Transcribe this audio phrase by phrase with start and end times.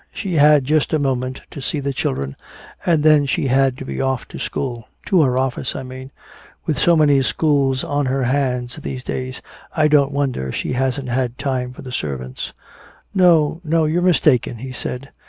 [0.11, 2.35] "She had just a moment to see the children
[2.87, 6.09] and then she had to be off to school to her office, I mean.
[6.65, 9.43] With so many schools on her hands these days,
[9.75, 12.51] I don't wonder she hasn't had time for the servants."
[13.13, 15.11] "No, no, you're mistaken," he said.